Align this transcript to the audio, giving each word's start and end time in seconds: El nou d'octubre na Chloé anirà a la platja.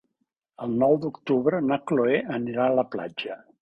El 0.65 0.73
nou 0.85 0.95
d'octubre 1.03 1.61
na 1.69 1.79
Chloé 1.93 2.19
anirà 2.43 2.69
a 2.71 2.77
la 2.83 2.91
platja. 2.95 3.45